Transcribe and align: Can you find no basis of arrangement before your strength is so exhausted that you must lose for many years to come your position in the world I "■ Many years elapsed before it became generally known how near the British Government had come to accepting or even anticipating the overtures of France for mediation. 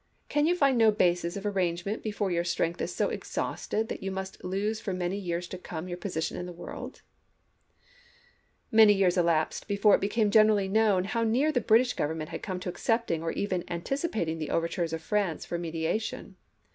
Can 0.29 0.47
you 0.47 0.55
find 0.55 0.79
no 0.79 0.89
basis 0.89 1.37
of 1.37 1.45
arrangement 1.45 2.01
before 2.01 2.31
your 2.31 2.43
strength 2.43 2.81
is 2.81 2.91
so 2.91 3.09
exhausted 3.09 3.87
that 3.87 4.01
you 4.01 4.09
must 4.09 4.43
lose 4.43 4.79
for 4.79 4.93
many 4.93 5.15
years 5.15 5.47
to 5.49 5.59
come 5.59 5.87
your 5.87 5.99
position 5.99 6.37
in 6.37 6.47
the 6.47 6.51
world 6.51 7.03
I 7.03 8.73
"■ 8.73 8.77
Many 8.77 8.93
years 8.93 9.15
elapsed 9.15 9.67
before 9.67 9.93
it 9.93 10.01
became 10.01 10.31
generally 10.31 10.67
known 10.67 11.03
how 11.03 11.23
near 11.23 11.51
the 11.51 11.61
British 11.61 11.93
Government 11.93 12.29
had 12.31 12.41
come 12.41 12.59
to 12.61 12.69
accepting 12.69 13.21
or 13.21 13.31
even 13.33 13.63
anticipating 13.67 14.39
the 14.39 14.49
overtures 14.49 14.91
of 14.91 15.03
France 15.03 15.45
for 15.45 15.59
mediation. 15.59 16.35